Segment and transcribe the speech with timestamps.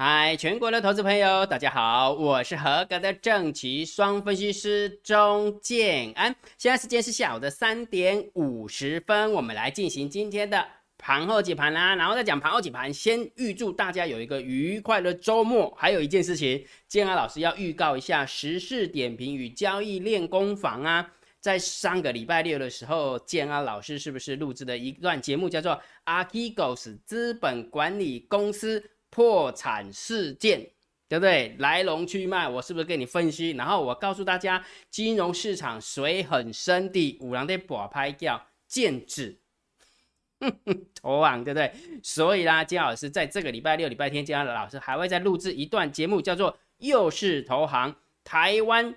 [0.00, 6.32] 嗨，全国的投资朋友，大家好，我是合格的正奇双分析师钟建安。
[6.56, 10.64] 现在时间是下午的三点五十分，我们来进行今天的
[10.98, 11.96] 盘后解盘啦。
[11.96, 15.74] 然后再讲盘后解盘，先预祝大家有一个愉快的周末。
[15.76, 21.10] 还有一件事情，建安老师要预告一下时事点评与交易练功房啊。
[21.40, 28.80] 在上个礼拜六的时候，建安老师是不是录制的一段节目，叫做 Archegos 资本管理公司？
[29.10, 30.60] 破产事件，
[31.08, 31.56] 对不对？
[31.58, 33.50] 来龙去脉，我是不是跟你分析？
[33.52, 39.40] 然后我告诉大家，金融市场水很深 的，五郎的把拍掉，剑指
[40.94, 41.72] 投行，对不对？
[42.02, 48.94] 所以啦，金老师在这个礼拜六、礼拜天，金老师还会再录制一段节目，叫做“又是投行台湾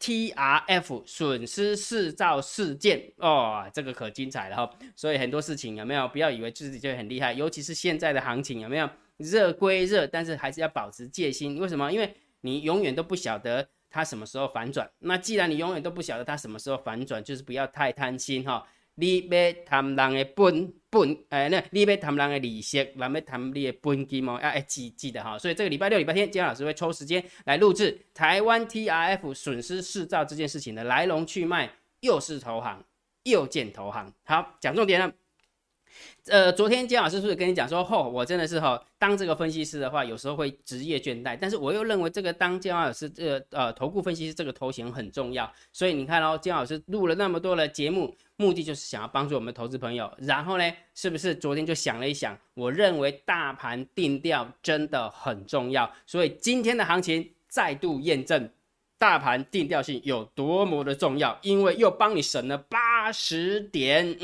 [0.00, 4.70] TRF 损失四兆事件”哦，这个可精彩了哈！
[4.94, 6.06] 所以很多事情有没有？
[6.08, 8.88] 不要以为自己就很厉害，尤其是现在的行情有没有？
[9.18, 11.58] 热归热，但是还是要保持戒心。
[11.60, 11.92] 为什么？
[11.92, 14.90] 因为你永远都不晓得它什么时候反转。
[15.00, 18.66] 那既然你永远都不晓得它什么时候反转，就是不要太贪心哈。
[18.94, 25.38] 你别贪人的本本，哎，那你别贪人的利息，那别贪你的本金哦，要哎记记得哈。
[25.38, 32.84] 所以这个礼拜六、礼拜天，姜老师会抽时间来录制台湾 TRF 损失四兆这件事情的来龙去脉，又是投行，
[33.22, 34.12] 又见投行。
[34.24, 35.12] 好，讲重点了。
[36.28, 50.12] 呃，昨天姜老师是不是跟你讲说，吼，我真的是哈，当这个分析师的话，有时候会职业倦怠，但是我又认为这个当姜老师这个呃投顾分析师这个头衔很重要，所以你看哦，姜老师录了那么多的节目，目的就是想要帮助我们投资朋友。
[50.18, 58.50] 然后呢，是不是昨天就想了一想，我认为大盘定调真的很重要，所以今天的行情再度验证
[58.98, 64.18] 大盘定调性有多么的重要，因为又帮你省了八十点。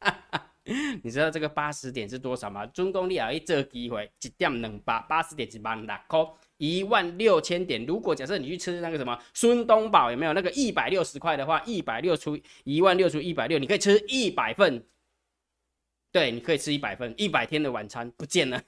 [1.02, 2.66] 你知道这个八十点是多少吗？
[2.66, 6.20] 中公力啊，一这个机会一点两八，八十点一万六块，
[6.58, 7.86] 一万六千点。
[7.86, 14.84] 如果假设你去吃那个什么孙东宝，有没有那个一百六十块的话，一百六除一万六除一百六，你可以吃一百份。
[16.12, 18.62] 对，你可以吃一百份，一百天的晚餐不见了。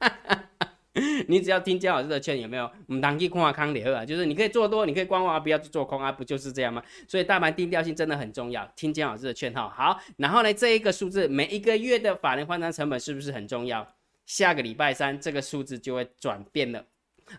[1.28, 2.70] 你只要听姜老师的劝，有没有？
[2.86, 6.82] 唔当去看康联啊，就是你可以做多，你可以观望啊，不要去做空啊，不就是这样吗？
[7.06, 9.68] 所以大盘定调性真的很重要，听姜老师的劝哈。
[9.68, 13.86] 好，然后呢，这一个数字每一个月的法人换仓成本是不是很重要？
[14.24, 16.84] 下个礼拜三这个数字就会转变了，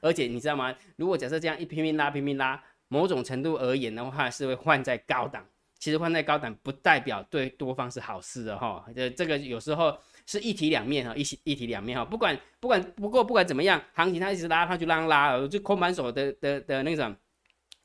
[0.02, 0.76] 而且你知道吗？
[0.96, 5.44] 如果假设这样一拼命拉拼命拉，某种程度而言的话，是会换在高档。
[5.80, 8.86] 其实换在高档不代表对多方是好事的哈。
[8.96, 9.98] 这这个有时候。
[10.30, 17.16] 是一体两面哈，一一体两面哈，不管不管不过不管怎么样，行情它一直拉，它就让拉，就空盘手的的的那种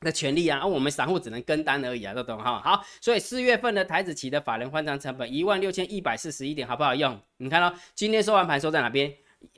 [0.01, 2.59] 的权利啊，而我们散户只能跟单而已啊，都懂哈。
[2.59, 7.17] 好，所以四月份的台子期的法人换仓成本一万六千一百四十一点，好不好用？
[7.37, 9.09] 你看到今天收完盘收在哪边？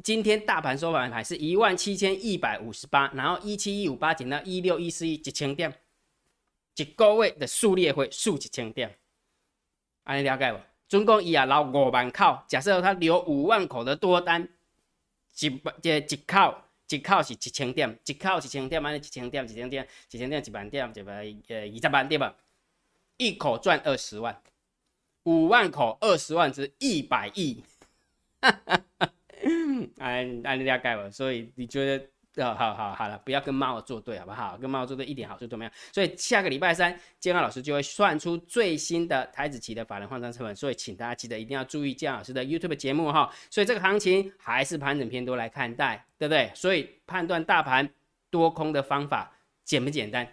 [0.03, 5.74] 今天大盘收完盘是一万七千一百五十八，然后一七一五八减到一六一四一，一千点，
[6.75, 8.97] 一个月的数列会数一千点，
[10.03, 10.59] 安尼了解无？
[10.88, 14.47] 总共伊也留五万口，假设他留五万口的多单，
[15.40, 15.50] 一
[15.81, 16.56] 这一口
[16.90, 21.13] 一口是一千点，一口一千点，安尼一千点一千点一千点一万点，一百
[21.47, 22.36] 呃二十万对吧？
[23.18, 24.42] 一口赚二十万，
[25.24, 27.63] 五万口二十万是一百亿，
[28.42, 29.12] 哈哈哈，
[29.97, 31.09] 哎，安尼了解无？
[31.09, 32.06] 所以你觉得？
[32.41, 34.57] 哦，好好好了，不要跟猫作对，好不好？
[34.57, 35.72] 跟猫作对一点好处都没有。
[35.94, 40.56] 所以下个礼拜三，建安老师就会算出最新的台子期的法人换算成本。
[40.56, 43.31] 所以请大家记得一定要注意建安老师的 YouTube 节目哈。
[43.50, 46.51] 所以这个行情还是盘整偏多来看待，对不对？
[46.53, 47.90] 所以判断大盘
[48.29, 49.31] 多空的方法
[49.63, 50.28] 简不简单？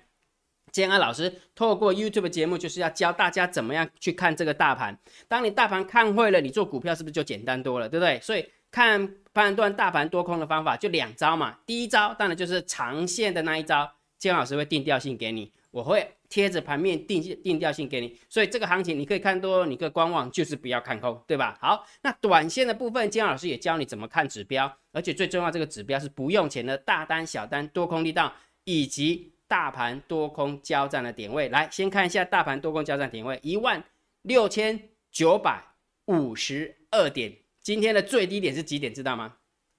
[0.73, 4.99] 建安老师透过 YouTube 节目就是要教大家怎么样去看这个大盘。
[5.29, 8.19] 当你大盘看会了，你做股票是不是就简单多了，对不对？
[8.21, 8.45] 所以。
[8.73, 21.59] 看判断大盘多空的方法就两招嘛，第一招当然就是长线的那一招，姜老师会定调性给你，我会贴着盘面定定调性给你，所以这个行情你可以看多，你可以观望，就是不要看空，对吧？
[21.61, 28.33] 好，那短线的部分，姜老师也教你怎么看指标，而且最重要这个指标是不用钱的大单、小单、多空力道
[28.65, 31.49] 以及大盘多空交战的点位。
[31.49, 33.83] 来，先看一下大盘多空交战点位，一万
[34.23, 35.63] 六千九百
[36.07, 37.42] 五十二点。
[37.63, 38.93] 今天的最低点是几点？
[38.93, 39.35] 知道吗？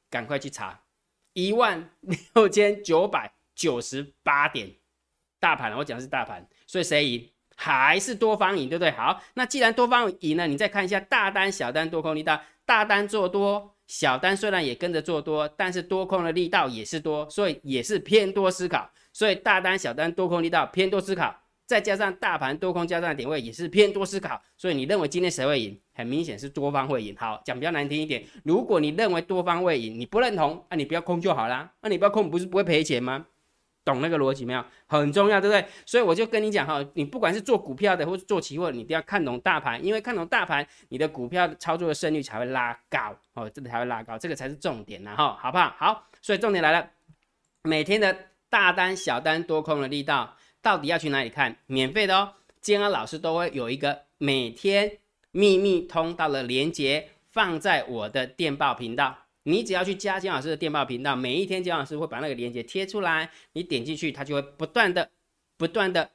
[0.10, 0.84] 赶快去查，
[1.34, 1.90] 一万
[2.34, 4.72] 六千九百九十八点。
[5.40, 7.30] 大盘，我讲的是大盘，所以谁赢？
[7.56, 8.90] 还是多方赢，对不对？
[8.92, 12.42] 好，那既然多方赢了，你再看一下大单、小单多空力道。
[12.66, 18.90] 大单做多，小单虽然也跟着做多，但是多空的力道也是多，所以也是偏多思考。
[19.12, 21.43] 所以大单、小单多空力道偏多思考。
[21.74, 25.76] 再加上大盘多空交战的点位也是偏多思考，所以你认为今天谁会赢？
[25.96, 27.16] 很明显是多方会赢。
[27.18, 31.74] 好，讲比较难听一点，如果你认为多方会赢，你不认同，那你不要空就好啦。
[31.82, 33.26] 那你不要空，不是不会赔钱吗？
[33.84, 34.64] 懂那个逻辑没有？
[34.86, 35.66] 很重要，对不对？
[35.84, 45.74] 所以我就跟你讲哈，你不管是做股票的或是做期货，你都要看懂大盘，因为看懂大盘，你的股票操作的胜率才会拉高哦，这个才会拉高，这个才是重点呐哈，好不好？
[45.80, 46.88] 好，所以重点来了，
[47.64, 48.16] 每天的
[48.50, 51.58] 大单、小单、多空的力道，到底要去哪里看？
[51.68, 54.98] 免费的哦，建安老师都会有一个每天
[55.32, 59.16] 秘密通道的连接放在我的电报频道。
[59.44, 65.10] 你只要去加金老师的电报频道，每一天金老师会把那个链接贴出来，你点进去，它就会不断的、
[65.58, 66.10] 不断的、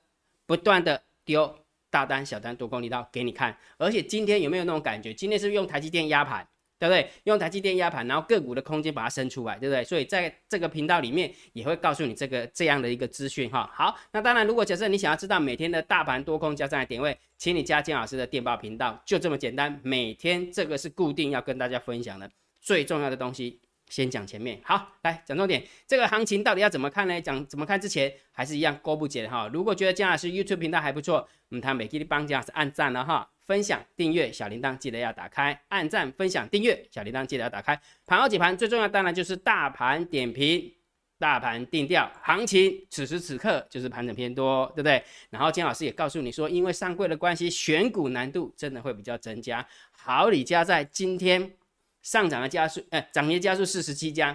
[0.47, 1.59] 不断的丢
[1.91, 3.55] 大单、小单、多空力道给你看。
[3.77, 5.13] 而且今天有没有那种感觉？
[5.13, 6.49] 今天是是用台积电压盘，
[6.79, 7.11] 对不对？
[7.25, 9.83] 用台积电压盘，然后个股的空间把它伸出来，对不对？
[9.83, 13.69] 所以在这个频道里面也会告诉你这个这样的一个资讯哈。
[13.75, 19.81] 好，那当然，如果假设你想要知道每天的大盘多空加上的点位，请你加金老师的电报频道，就这么简单。
[19.83, 22.31] 每天这个是固定要跟大家分享的。
[22.61, 25.63] 最重要的东西先讲前面，好，来讲重点。
[25.87, 27.21] 这个行情到底要怎么看呢？
[27.21, 29.49] 讲怎么看之前，还是一样勾不减哈。
[29.53, 37.81] 如果觉得姜老师 YouTube 频道还不错，嗯，他每期的帮姜老师按赞了哈，分享、订阅、小铃铛记得要打开，按赞、分享、订阅、小铃铛记得要打开。
[38.07, 40.71] 盘后解盘最重要当然就是大盘点评、
[41.19, 42.11] 大盘定调。
[42.23, 45.03] 行情此时此刻就是盘整偏多，对不对？
[45.31, 49.67] 然后姜老师也告诉你说，因为上柜的关系，选股难度真的会比较增加。
[49.91, 51.51] 好，李家在今天。
[52.09, 54.35] 上涨的加速，哎，涨跌加速四十七家，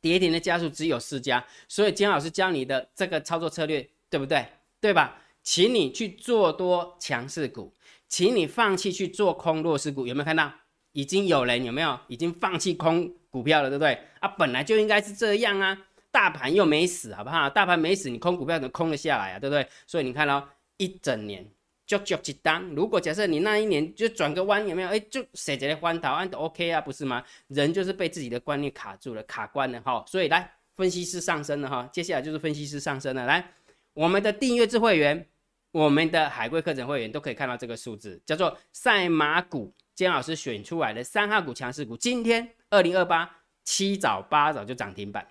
[0.00, 4.46] 跌停的加速只有四家，所以金老师教你的这个操作策略，对不对？
[4.80, 5.20] 对吧？
[5.42, 7.74] 请你去做多强势股，
[8.06, 10.52] 请你放弃去做空弱势股，有没有看到？
[10.92, 11.98] 已经有人有没有？
[12.06, 13.98] 已经放弃空股票了，对不对？
[14.20, 15.76] 啊，本来就应该是这样啊，
[16.12, 17.50] 大盘又没死，好不好？
[17.50, 19.68] 大盘没死，你空股票能空得下来啊，对不对？
[19.88, 21.44] 所以你看到一整年。
[21.86, 24.88] 就就一单，如果假设你那一年就转个弯，有没有？
[24.88, 27.22] 哎，就写着来翻头，按都 OK 啊，不是吗？
[27.46, 30.04] 人就是被自己的观念卡住了，卡关了哈。
[30.08, 33.24] 所以来，分析师上升了哈，接下来就是分析师上升了。
[33.24, 33.52] 来，
[33.94, 35.24] 我们的订阅制会员，
[35.70, 43.30] 我们的海归课程会员都可以看到这个数字，叫做赛马股，姜老师选出来的三号股强势股，今天二零二八
[43.62, 45.24] 七早八早就涨停板，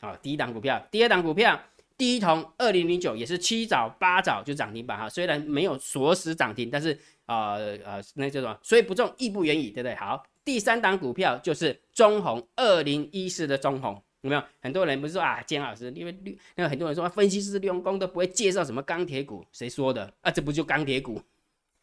[0.00, 1.60] 好，第一档股票，第二档股票。
[1.98, 6.96] 第一桶二零零九也是七早八早就涨停板哈，虽然没有锁死涨停，但是
[7.26, 8.56] 呃呃那叫什么？
[8.62, 9.96] 所以不中亦不远矣，对不对？
[9.96, 14.42] 好，第三档股票就是中红二零一四的中红，有没有？
[14.62, 16.16] 很多人不是说啊，姜老师，因为
[16.54, 20.12] 那个很多人说分析师用功都不会介绍什么钢铁股，谁说的？
[20.20, 21.20] 啊，这不就钢铁股？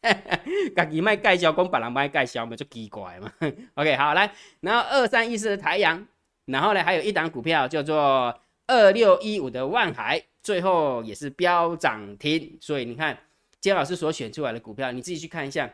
[0.02, 3.30] 自己卖盖销工，把人卖盖销嘛，就奇怪嘛。
[3.74, 6.06] OK，好来，然后二三一四的太阳，
[6.46, 8.34] 然后呢还有一档股票叫做。
[8.66, 13.18] 二六一五的万海最后也是飙涨停，所以你看
[13.60, 15.72] 姜老师所选出来的股票，你自己去看一下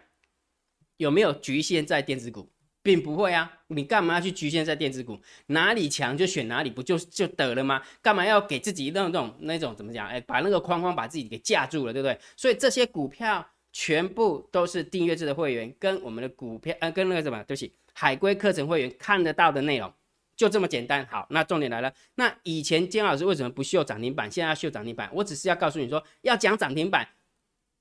[0.97, 2.51] 有没有局限在电子股，
[2.83, 5.19] 并不会啊，你干嘛要去局限在电子股？
[5.47, 7.83] 哪里强就选哪里，不就就得了吗？
[8.01, 10.07] 干嘛要给自己那种那种怎么讲？
[10.09, 12.19] 哎，把那个框框把自己给架住了，对不对？
[12.37, 19.93] 所以这些股票全部都是订阅制的会员跟我们的股票，呃，跟那个什么，对不起，海龟课程会员看得到的内容。
[20.37, 21.93] 就这么简单，好，那重点来了。
[22.17, 25.09] 那以前金老师为什么不秀涨停板，现在要秀涨停板？
[25.13, 27.07] 我只是要告诉你说，要讲涨停板，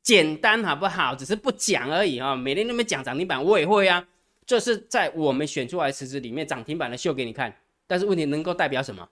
[0.04, 1.16] 简单好不好？
[1.16, 2.36] 只是不讲而已啊。
[2.36, 4.08] 每天那么讲涨停板，我也会啊。
[4.46, 7.56] 这是在我们选出来的池子里面，涨停板的秀给你看。
[7.88, 9.08] 但是问题能够代表什么？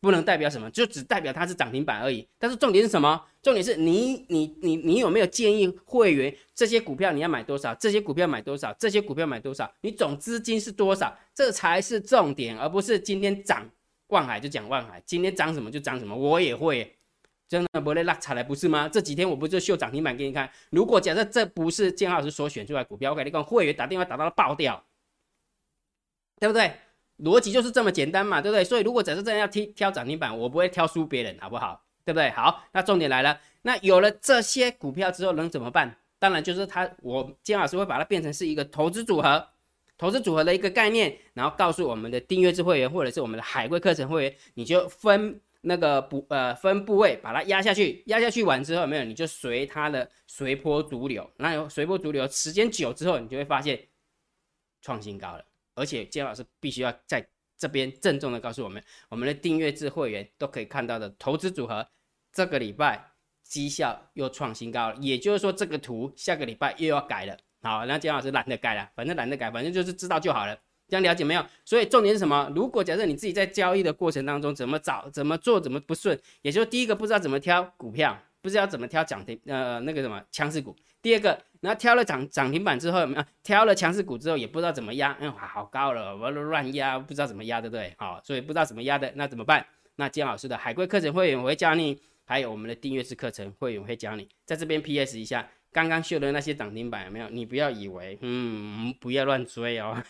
[0.00, 2.26] 不能代表什么，就只代表它是涨停板而已。
[2.38, 3.22] 但是重点是什么？
[3.42, 7.74] 重点是你你你你有没有建议会员这些股票你要买多少？
[7.74, 8.72] 这些股票买多少？
[8.78, 9.70] 这些股票买多少？
[9.82, 11.16] 你总资金是多少？
[11.34, 13.68] 这才是重点，而不是今天涨
[14.08, 16.16] 万海就讲万海，今天涨什么就涨什么。
[16.16, 16.96] 我也会，
[17.48, 18.88] 真的不会拉差来，不是吗？
[18.88, 20.50] 这几天我不就秀涨停板给你看？
[20.70, 24.82] 如果假设这不是建老师所选出来股票，我给你讲，会员打电话打到爆掉，
[26.38, 26.72] 对不对？
[27.22, 28.64] 逻辑就是这么简单嘛，对不对？
[28.64, 31.82] 所以如果只是这样要挑挑涨停板，我不会挑输别人，好不好？
[32.04, 32.30] 对不对？
[32.30, 35.96] 好，那重点来了，那有了这些股票之后能怎么办？
[36.18, 39.46] 当然就是他，我金老师会把它变成是一个投资组合，
[39.96, 53.78] 投资组合的一个概念，然后告诉我们的订阅制会员或者是我们的海龟课程会员，你就分那个部呃分部位把它压下去，压下去完之后没有，你就随它的随波逐流，那随波逐流时间久之后，你就会发现
[54.82, 55.44] 创新高了。
[55.80, 61.86] 而且姜老师必须要在这边郑重的告诉我们，我们的订阅制会员都可以看到的投资组合，
[62.32, 64.96] 这个礼拜绩效又创新高了。
[65.00, 67.36] 也就是说，这个图下个礼拜又要改了。
[67.62, 70.54] 好，那姜老师懒得改了，反正懒得改，反正就是知道就好了。
[70.88, 71.46] 这样了解没有？
[71.64, 72.50] 所以重点是什么？
[72.54, 80.74] 如果假设你自己在交易的过程当中怎么找、怎么做、怎么不顺，也就是第一个不知道怎么挑股票，不知道怎么挑涨停呃那个什么强势股。
[81.02, 87.94] 第二个，然后挑了涨涨停板之后，啊，挑了强势股之后也不知道怎么压，嗯，好高了，我乱压，不知道怎么压，对不对？
[87.98, 89.64] 好，所以不知道怎么压的，那怎么办？
[89.96, 97.28] 那姜老师的海龟课程会员我会教你，还有我们的订阅式课程会员会教你，在这边 PS 一下，刚刚秀的那些涨停板有没有？
[97.30, 100.02] 你不要以为，嗯，不要乱追哦。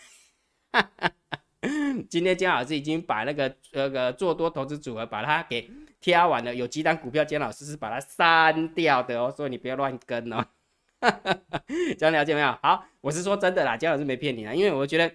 [2.09, 5.71] 今天姜老师已经把那个那个做多投资组合把它给
[6.01, 10.45] 挑完了，有几档股票姜老师是把它删掉的哦，所以你不要乱跟哦。
[11.99, 12.59] 这样了解没有？
[12.63, 15.11] 好，我是说真的啦，姜老师没骗你啊，因为我觉得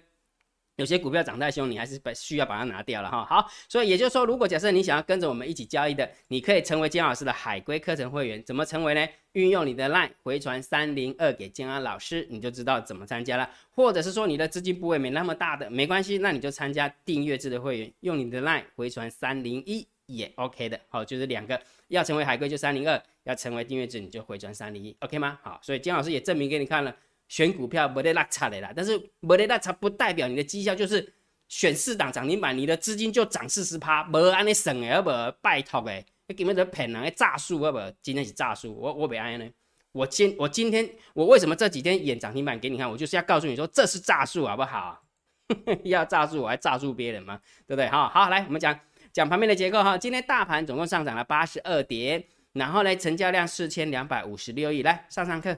[0.74, 3.24] 有些股票涨太凶，你还是把需要把它拿掉了哈。
[3.24, 8.42] 好，所以也就是说，如果假设你想要跟着我们一起交易的，你可以成为姜老师的海龟课程会员。
[8.44, 9.08] 怎么成为呢？
[9.32, 13.48] 运用你的 LINE 回传三零二给姜安老师，你就知道怎么参加了。
[13.70, 20.80] 或者是说你的资金部位没那么大的，没关系，那你就参加订阅制的会员，用你的 LINE 回传三零一也 OK 的。
[20.88, 21.60] 好，就是两个。
[21.88, 25.38] 要成为海龟就三零二，要成为订阅制你就回转三零一，OK 吗？
[25.40, 26.92] 好，所以金老师也证明给你看了，
[27.28, 28.72] 选股票不得落差的啦。
[28.74, 31.14] 但是不得落差不代表你的绩效就是
[31.46, 37.78] 选四档涨停板，你的资金就涨四十趴，没安尼省的，好不拜托诶，你根本就骗人的诈术，好不？
[38.02, 39.48] 今天是诈术，我我不安呢。
[39.92, 42.90] 我今我今天我为什么这几天演涨停板给你看？
[42.90, 45.00] 我就是要告诉你说这是诈术，好不好？
[45.84, 47.40] 要诈术我还诈术别人吗？
[47.64, 47.86] 对不对？
[47.86, 48.76] 好好来，我们讲。
[49.16, 54.82] 讲盘面的结构哈，今天大盘总共上涨了八十二点，然后呢，成交量四千两百五十六亿。
[54.82, 55.56] 来上上课，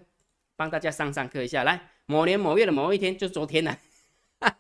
[0.55, 1.65] 帮大家上上课一下。
[1.65, 3.77] 来，某年某月的某一天，就昨天呢，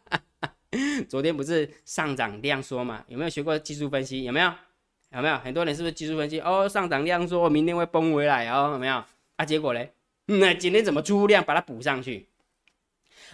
[1.08, 3.04] 昨天不是上涨量缩吗？
[3.06, 4.24] 有没有学过技术分析？
[4.24, 4.52] 有没有？
[5.12, 5.38] 有没有？
[5.38, 6.40] 很多人是不是技术分析？
[6.40, 9.04] 哦，上涨量缩，明天会崩回来哦，有没有？
[9.36, 9.92] 啊，结果嘞，
[10.26, 12.26] 那今天怎么出量把它补上去？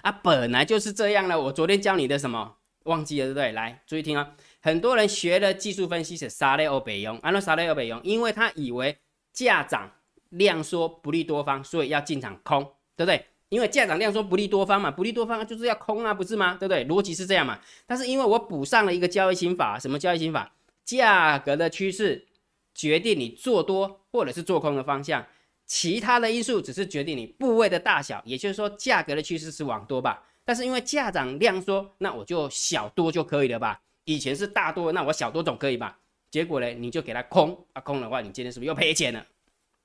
[0.02, 1.40] 啊，本来就是这样了。
[1.40, 2.56] 我昨天教你的什么？
[2.85, 3.52] 忘记了对不对？
[3.52, 4.35] 来，注意听啊。
[4.64, 8.97] 很多人学了技术分析是杀雷欧北用，安诺杀雷欧北用，因为他以为
[9.30, 9.92] 价涨
[10.30, 12.62] 量缩不利多方，所以要进场空，
[12.97, 13.26] 对不对？
[13.50, 16.56] 因为价涨量缩不利多方嘛，不利多方就是要空啊，不是吗？
[16.59, 16.83] 对不对？
[16.87, 17.61] 逻辑是这样嘛。
[17.87, 20.50] 但是因为我补上了一个交易心法，什么交易心法？
[20.83, 22.26] 价格的趋势
[22.75, 25.26] 决定你做多或者是做空的方向，
[25.66, 28.23] 其他的因素只是决定你部位的大小。
[28.25, 30.23] 也就是说，价格的趋势是往多吧？
[30.42, 33.83] 但是因为价涨量缩，那我就小多就可以了吧？
[34.05, 35.99] 以前是大多，那我小多总可以吧？
[36.31, 39.25] 结果呢，你就给它空啊，空的话，你今天是不是又赔钱了？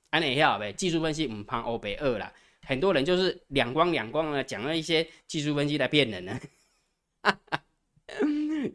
[0.09, 2.33] 安内下呗，技术分析唔怕欧北二啦，
[2.65, 6.39] 很多人就是两光两光的讲了一些技术分析来骗人呢。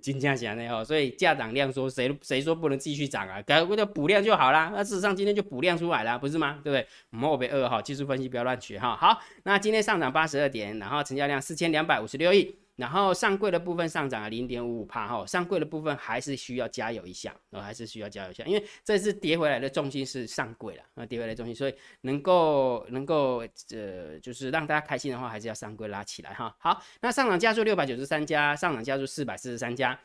[0.01, 3.43] 金价强的哦，所以价涨量说谁谁说不能继续涨啊？
[3.43, 4.71] 改不就补量就好啦。
[4.75, 6.61] 那事实上今天就补量出来了，不是吗？
[6.63, 6.87] 对不对？
[7.11, 8.97] 莫被二哈，技术分析不要乱学哈。
[8.97, 12.57] 好，那今天上涨八十二点，然后成交量四千两百五十六亿。
[12.77, 26.55] 然后上柜的部分上涨了零点五五帕哈，上柜的部分还是需要加油一下，哦，还是需要加油一下，因为这次跌回来的重心是上柜了，啊，跌回来重心，所以能够能够呃，就是让大家开心的话，还是要上柜拉起来哈。
[26.59, 29.99] 好，那上涨加速六百九十三家，上涨加速四百四十三家，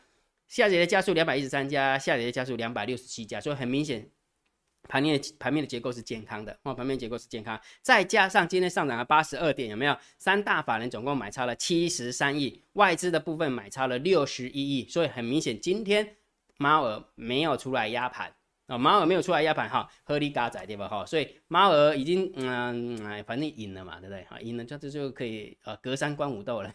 [0.46, 4.08] 下跌的加速两百一十三家，下跌的加速两百六十七家，所以很明显。
[4.88, 9.96] 盘面盘面的结构是健康的哦，盘面结构是健康，再加上今天上涨了八十二点，有没有？
[10.18, 16.16] 三大法人总共买超了七十三亿，外资的部分买超了六十一亿，所以很明显，今天
[16.56, 18.34] 猫儿没有出来压盘
[18.66, 21.06] 啊，猫儿没有出来压盘哈，合理嘎仔对吧哈？
[21.06, 24.24] 所以猫儿已经嗯，反正赢了嘛，对不对？
[24.24, 26.74] 哈，赢了就这就可以呃隔山观五斗了。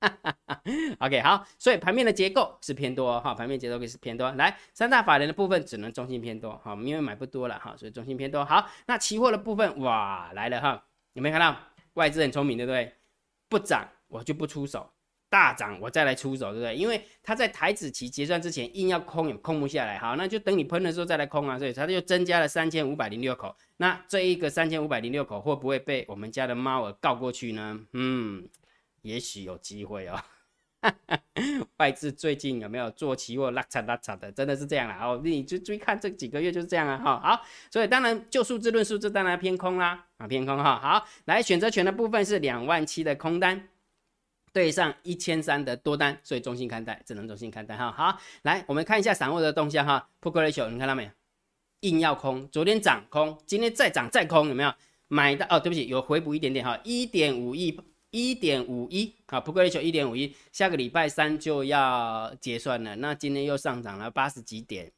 [1.00, 4.30] OK，好，所以盘面的结构是偏多哈，盘面结构是偏多。
[4.32, 8.44] 来，三大法人的部分只能中性偏多哈，因为买不多了哈，所以中性偏多。
[8.44, 11.56] 好，那期货的部分哇来了哈，有没有看到？
[11.94, 12.94] 外资很聪明对不对？
[13.48, 14.88] 不涨我就不出手，
[15.28, 16.76] 大涨我再来出手对不对？
[16.76, 23.54] 因为他在台子期结算之前硬要空也空不下来，好，那就等你喷的时候再来空啊，所以他就增加了三千五百零六口。
[23.78, 27.80] 那这一个三千五百零六口会不会被我们家的猫儿告过去呢？
[27.92, 28.48] 嗯。
[29.02, 30.20] 也许有机会哦，
[31.76, 34.30] 外资最近有没有做期货拉差拉差的？
[34.32, 37.20] 真的是这样啦哦，你就注意看这几个月就是这样啊哈。
[37.20, 40.78] 好，所以当然就数字论数字，当然偏空啦啊，偏空哈。
[40.78, 43.68] 好，来选择权的部分是两万七的空单
[44.52, 47.92] 对上一千三的多单，所以中性看待，只能中性看待哈。
[47.92, 50.08] 好，来我们看一下散户的动向哈。
[50.20, 51.10] Put ratio 你看到没有？
[51.80, 54.72] 硬要空，昨天涨空，今天再涨再空，有没有？
[55.08, 57.80] 买的哦，对不起，有回补一点点哈，一点五亿。
[58.10, 62.96] 一点五一啊，不过一球一点五一，下个礼拜三就要结算了。
[62.96, 64.90] 那今天又上涨了八十几点，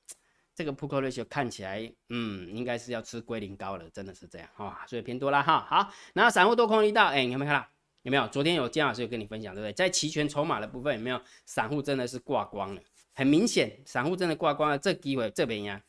[0.54, 5.66] 这个扑克瑞球看起来，嗯，应该是要吃龟苓膏了，真的是这样啊，所以偏多啦哈。
[5.68, 7.68] 好，然后散户多空力道，哎，你有没有看到？
[8.02, 8.26] 有没有？
[8.28, 9.72] 昨天有姜老师有跟你分享，对不对？
[9.72, 11.20] 在期权筹码的部分有没有？
[11.46, 12.82] 散户真的是挂光了，
[13.14, 14.76] 很明显，散户真的挂光了。
[14.76, 15.80] 这机会这边呀，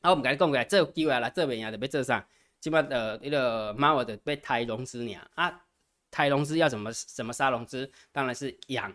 [0.00, 2.26] 啊，我们跟你讲过来，这机会啦，这边也得被做上，
[2.60, 5.62] 起码的那个猫的被抬融资呢啊，
[6.14, 7.90] 抬融资要怎么怎么杀融资？
[8.12, 8.94] 当然是养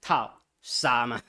[0.00, 1.22] 套杀嘛，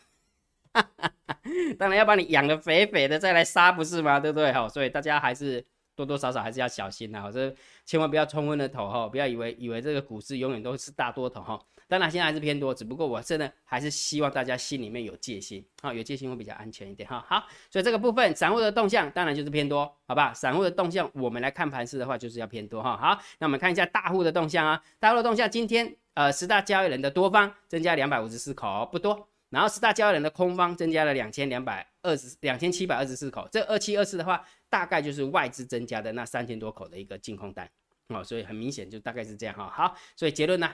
[1.78, 4.20] 当然要把你养的肥肥的再来杀，不是吗？
[4.20, 4.52] 对不对？
[4.52, 5.64] 哈，所以大家还是
[5.96, 11.64] 多多少少还是要小心的，这千万不要冲昏了头哈，不要以为以为这个股市永远都是大多头哈。
[11.88, 17.26] 当然，现在还是偏多，只不过我真的还是希望大家心里面有戒心，啊，有戒心会比较安全一点哈。
[17.28, 20.34] 好，所以这个部分散户的动向当然就是偏多，好吧？
[20.34, 22.98] 散户的动向我们来看盘势的话，就是要偏多哈。
[22.98, 37.70] 好，那我们看一下大户的动向啊，大户的动向今天呃十大交易人的多方增加两百五十四口，不多，然后十大交易人的空方增加了两千两百二十两千七百二十四口，这二七二四的话，大概就是外资增加的那三千多口的一个净空单，
[38.10, 39.72] 哦，所以很明显就大概是这样哈。
[39.74, 40.70] 好，所以结论呢？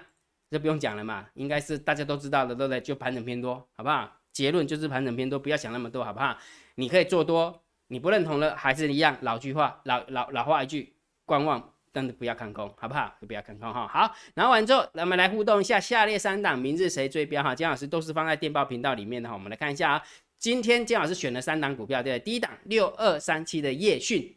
[0.53, 2.79] 这不用讲了嘛，应该是大家都知道的，对不对？
[2.79, 4.19] 就盘整偏多，好不好？
[4.31, 6.37] 结论就是盘整偏多，不要想那么多，好不好？
[6.75, 10.93] 你可以做多，你不认同了，还是一样老句话，老老老话一句，
[11.25, 13.15] 观望，但是不要看空，好不好？
[13.27, 13.87] 不要看空哈。
[13.87, 17.55] 好，然后完之后，我们来互动一下，下列三档明日谁追标哈？
[17.55, 20.03] 姜老师都是放在电报频道里面的哈，我们来看一下啊。
[20.37, 22.23] 今天姜老师选了三档股票，对不对？
[22.23, 24.35] 第一档六二三七的叶讯，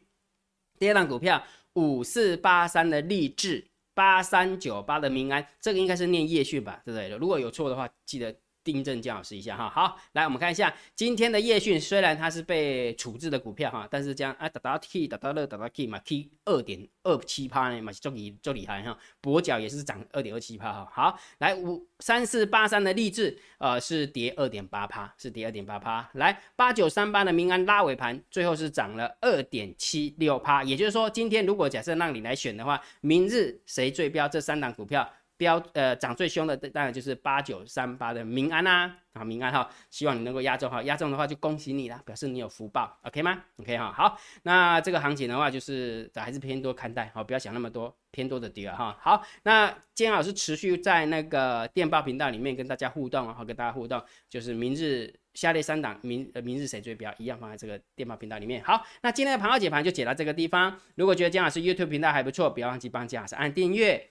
[0.79, 1.43] 第二档股票
[1.75, 3.67] 五四八三的励志。
[3.97, 7.09] 八三九八的民安，这个应该是念叶讯吧，对不对？
[7.17, 8.37] 如果有错的话，记得。
[8.67, 34.27] 订正姜老师一下哈，好，来我们看一下今天的夜讯，虽然它是被处置的股票哈，但是这样啊，达达 K 达达乐达达 K 嘛，K 二点二七趴呢嘛，就厉就厉害哈，跛脚也是涨二点二七趴哈，好，来五三四八三的励志，呃是跌二点八趴，是跌二点八趴，来八九三八的民安拉尾盘，最后是涨了二点七六趴，也就是说今天如果假设让你来选的话，明日谁最标？
[34.29, 35.09] 这三档股票？
[35.37, 48.97] 标呃涨最凶的当然就是八九三八的民安啦，啊民安哈，希望你能够压中哈，压中的话就恭喜你啦，表示你有福报，OK 吗？OK 哈，好，那这个行情的话就是还是偏多看待，好，不要想那么多偏多的跌了哈。
[49.01, 58.65] 好，那今天老师持续在那个电报频道里面跟大家互动啊，跟大家互动，就是明日下列三档明呃明日谁最标一样放在这个电报频道里面。
[58.65, 64.11] 好，那今天的盘号解盘就解到这个地方，如果觉得姜老师 YouTube 频道还不错，不要忘记帮姜老师按订阅。